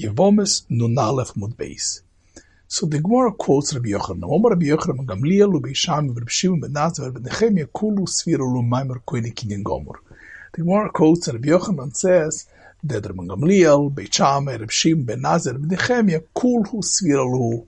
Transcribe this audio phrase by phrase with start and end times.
[0.00, 2.00] Yevomis Nunalef Mud Beis.
[2.66, 4.24] So the Gemara quotes Rabbi Yochanan.
[4.24, 8.62] Omar Rabbi Yochanan Gamliel Rabbi Sham Rabbi Shimon Ben Nazar Ben Nechemia Kulu Svira Lu
[8.62, 10.00] Maimer Koine Kinyan Gomer.
[10.52, 12.46] The Gemara quotes Rabbi Yochanan says
[12.82, 17.66] that Rabbi Gamliel, Beit Shammai, Rabbi Shimon Ben Nazar Ben Nechemia Kulu Svira Lu.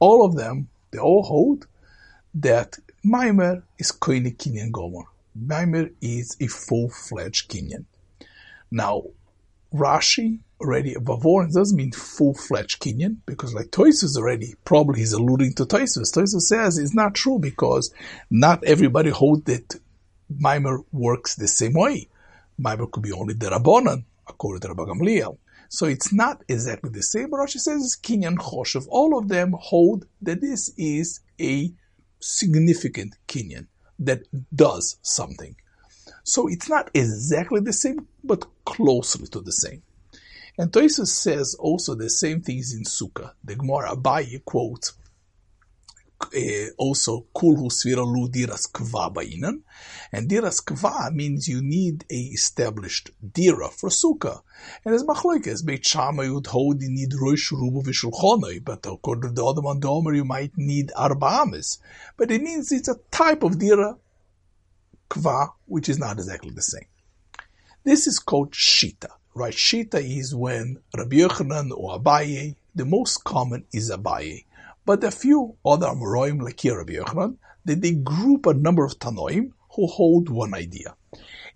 [0.00, 1.66] All of them, they all hold
[2.34, 5.04] that Maimer is Koine Kinyan Gomer.
[5.38, 7.84] Maimer is a full-fledged Kinyan.
[8.70, 9.02] Now,
[9.74, 15.54] Rashi already, a Vavorin doesn't mean full-fledged Kinyan, because like Toisus already, probably he's alluding
[15.54, 16.14] to Toisus.
[16.14, 17.92] Toisus says it's not true because
[18.30, 19.76] not everybody holds that
[20.32, 22.08] Maimer works the same way.
[22.60, 25.38] Maimer could be only the Rabbanan, according to Rabbi Gamliel.
[25.68, 27.30] So it's not exactly the same.
[27.30, 28.86] Rashi says it's Kinyan Choshev.
[28.88, 31.72] All of them hold that this is a
[32.20, 33.66] significant Kinyan
[33.98, 34.22] that
[34.54, 35.56] does something.
[36.24, 39.82] So it's not exactly the same, but closely to the same.
[40.58, 43.32] And Toisus says also the same things in Sukkah.
[43.44, 44.94] The Gemara Abaye quotes
[46.34, 49.62] uh, also kulhu sviralu diras kva bainan,
[50.12, 54.42] and diras kva means you need a established dira for sukkah.
[54.84, 59.34] And as machlokes, Beit Shammai would hold you need rosh rubu v'shulchanoi, but according to
[59.34, 59.80] the other one,
[60.14, 61.78] you might need arba ames.
[62.16, 63.96] But it means it's a type of dira
[65.10, 66.86] kva, which is not exactly the same.
[67.84, 69.10] This is called shita.
[69.36, 69.52] Right?
[69.52, 74.46] Shita is when Rabbi Yochanan or Abaye, the most common is Abaye.
[74.86, 78.98] But a few other Amoraim, like here Rabbi Yochanan, that they group a number of
[78.98, 80.94] Tanoim who hold one idea.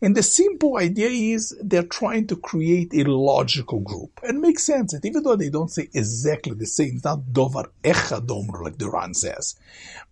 [0.02, 4.20] And the simple idea is they're trying to create a logical group.
[4.22, 7.70] And makes sense that even though they don't say exactly the same, it's not Dovar
[7.82, 9.56] Echad Omru like the Ran says.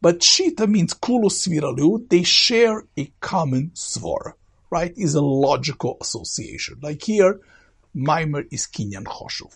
[0.00, 4.32] But Shita means Kulo Sviralu, they share a common svar,
[4.70, 4.92] right?
[4.96, 6.78] Is a logical association.
[6.82, 7.40] Like here,
[7.96, 9.54] Maimer is Kinyan Choshuv.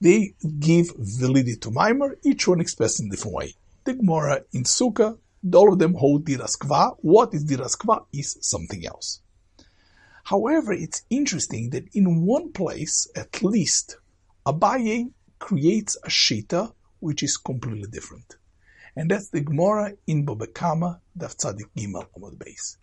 [0.00, 3.54] They give validity to Maimer, each one expressed in different way.
[3.84, 5.18] The Gemara in Sukkah,
[5.52, 6.96] all of them hold Diraskva.
[7.00, 9.20] What is Diraskva is something else.
[10.24, 13.96] However, it's interesting that in one place, at least,
[14.46, 18.36] Abaye creates a Shita which is completely different.
[18.94, 22.76] And that's the Gemara in Bobekama, Daf Tzadik Gimel Amud Beis.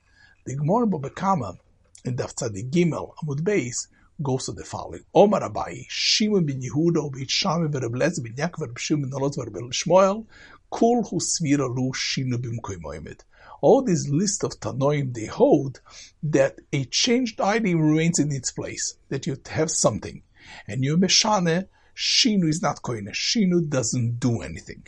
[0.46, 1.58] The Gemara Bobekama
[2.06, 3.88] in Daf Tzadik Gimel Amud Beis
[4.22, 5.04] goes to the following.
[5.14, 9.72] Omar Abaye, Shimon ben Yehuda, Beit Shammai, Reb Lezer, ben Yaakov, Reb Shimon, Nalot, Reb
[9.72, 10.26] Shmuel,
[10.70, 13.22] Kul hu svira lu shinu b'mkoimoimet.
[13.62, 15.82] All these list of Tanoim, they hold
[16.24, 20.22] that a changed item remains in its place, that you have something.
[20.68, 23.10] And you meshane, shinu is not koine.
[23.10, 24.86] Shinu doesn't do anything.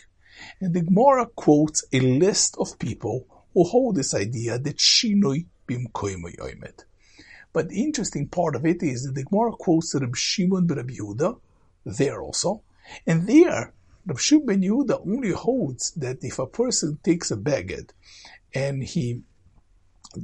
[0.59, 6.83] And the Gemara quotes a list of people who hold this idea that shinui b'mkoimoimet.
[7.53, 10.91] But the interesting part of it is that the Gemara quotes Reb Shimon ben Reb
[10.91, 11.39] Yehuda
[11.85, 12.61] there also,
[13.05, 13.73] and there
[14.05, 17.93] Reb Shimon ben Yehuda only holds that if a person takes a bagged
[18.53, 19.21] and he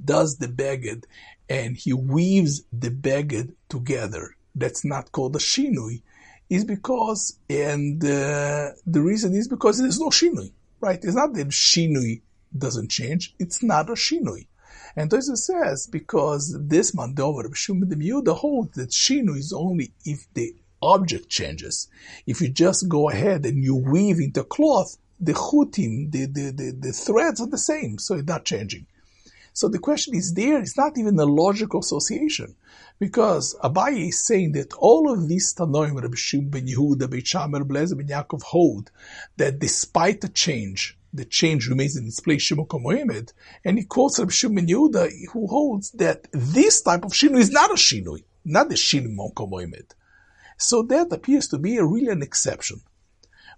[0.06, 1.06] does the bagged
[1.50, 6.02] and he weaves the bagged together, that's not called a shinui,
[6.50, 11.00] is because, and uh, the reason is because there's no shinui, right?
[11.04, 12.22] It's not that shinui
[12.58, 14.48] doesn't change, it's not a shinui.
[14.96, 21.30] And Tosa says, because this Mandover, the holds that Shinu is only if the object
[21.30, 21.88] changes.
[22.26, 26.72] If you just go ahead and you weave into cloth, the chutim, the, the, the,
[26.80, 28.86] the threads are the same, so it's not changing.
[29.54, 32.56] So the question is there, it's not even a logical association.
[33.00, 37.60] Because Abaye is saying that all of these Tanoim, Rabbi Shimon ben Yehuda, Beit Shammai,
[37.60, 38.92] Blazer ben Yaakov hold
[39.38, 44.20] that despite the change, the change remains in its place, shinui b'mkoimoimet, and he quotes
[44.20, 48.70] Rabbi Shimon Yehuda, who holds that this type of shinui is not a shinui, not
[48.70, 49.94] the shinui b'mkoimoimet.
[50.58, 52.82] So that appears to be a, really an exception.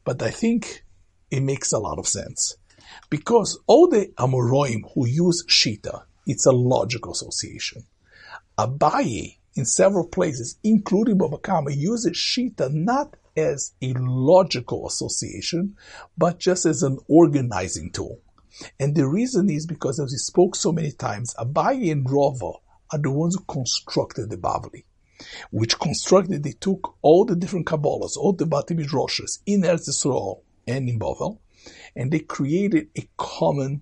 [0.03, 0.83] But I think
[1.31, 2.57] it makes a lot of sense.
[3.09, 7.83] Because all the Amoroim who use Shita, it's a logical association.
[8.57, 15.75] Abaye, in several places, including Babakama, uses Shita not as a logical association,
[16.17, 18.19] but just as an organizing tool.
[18.79, 22.53] And the reason is because, as we spoke so many times, Abaye and Rava
[22.91, 24.83] are the ones who constructed the Bavli,
[25.51, 30.41] which constructed, they took all the different Kabbalahs, all the Bati Midrashas in Eretz Yisrael
[30.67, 31.39] and in Bavel,
[31.95, 33.81] and they created a common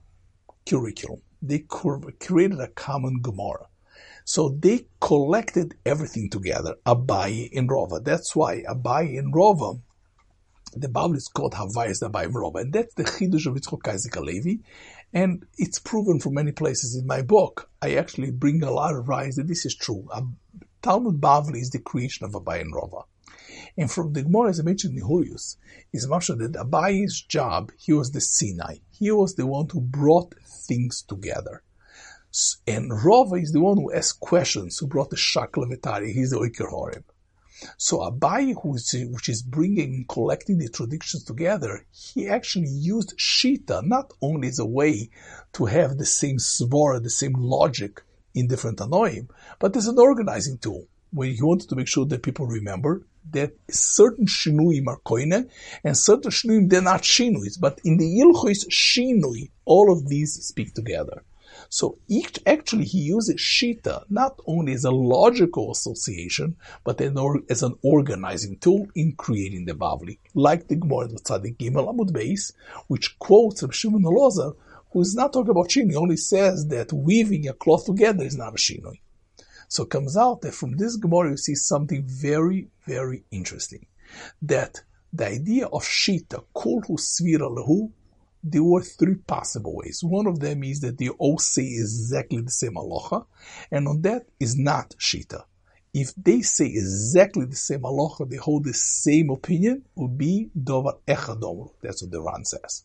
[0.67, 1.21] curriculum.
[1.41, 3.67] They created a common Gemara.
[4.27, 8.03] So they collected everything together, Abaye and Rova.
[8.03, 9.79] That's why Abaye and Rova,
[10.73, 12.59] the Bavli is called Havayas Abaye and Rova.
[12.59, 14.59] And that's the Chidush of Yitzchok Isaac Halevi.
[15.13, 17.69] And it's proven from many places in my book.
[17.81, 20.05] I actually bring a lot of rise that this is true.
[20.11, 20.35] Um,
[20.81, 23.05] Talmud Bavli is the creation of Abaye and Rova.
[23.77, 25.55] And from the Gemara, as I mentioned in Hurius,
[25.93, 28.79] is mentioned that Abaye's job, he was the Sinai.
[28.89, 31.63] He was the one who brought things together.
[32.67, 36.11] And Rava is the one who asked questions, who brought the Shakla Vetari.
[36.11, 37.03] He's the Oiker Horeb.
[37.77, 44.13] So Abaye, who's, which is bringing, collecting the traditions together, he actually used Shita not
[44.21, 45.09] only as a way
[45.53, 48.03] to have the same svara, the same logic
[48.35, 52.21] in different Tanoim, but as an organizing tool, where he wanted to make sure that
[52.21, 53.01] people remember
[53.31, 55.49] that certain shinuim are koine,
[55.83, 60.73] and certain shinuim, they're not shinuis, but in the Ilchois shinui, all of these speak
[60.75, 61.23] together.
[61.69, 61.97] So
[62.45, 68.87] actually he uses Shita not only as a logical association, but as an organizing tool
[68.95, 72.53] in creating the Bavli, like the Gemara Tzadik Gimel Amud Beis,
[72.87, 74.55] which quotes Reb Shimon Elazar,
[74.91, 78.53] who is not talking about Shinui, only says that weaving a cloth together is not
[78.53, 79.01] a Shinui.
[79.67, 83.85] So it comes out that from this Gemara you see something very, very interesting.
[84.41, 84.81] That
[85.11, 87.91] the idea of Shita, Kol Hu Svira Lehu,
[88.43, 90.01] there were three possible ways.
[90.03, 93.23] One of them is that they all say exactly the same aloha,
[93.71, 95.43] and on that is not shita.
[95.93, 100.99] If they say exactly the same aloha, they hold the same opinion, would be dovar
[101.07, 101.71] echadomru.
[101.81, 102.83] That's what the Ran says.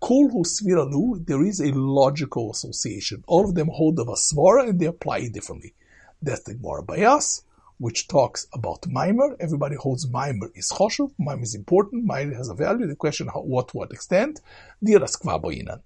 [0.00, 3.24] Kol hu sviralu, there is a logical association.
[3.26, 5.74] All of them hold the a svara and they apply it differently.
[6.22, 7.42] That's the Gemara Bayas
[7.78, 9.36] which talks about Maimer.
[9.40, 11.12] Everybody holds Maimer is choshev.
[11.20, 12.08] Maimer is important.
[12.08, 12.86] Maimer has a value.
[12.86, 14.40] The question, how, what, what extent?
[14.84, 15.80] Diras kvaboinan.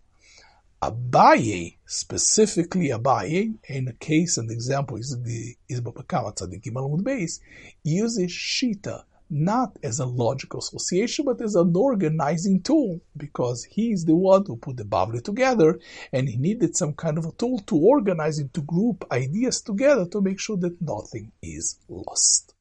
[0.82, 7.40] Abaye, specifically Abaye, in a case and example is the is Babakama Tzadikim Amud Beis,
[7.82, 14.04] uses Shita not as a logical association, but as an organizing tool, because he is
[14.04, 15.78] the one who put the Bavli together,
[16.12, 20.06] and he needed some kind of a tool to organize and to group ideas together
[20.06, 22.54] to make sure that nothing is lost.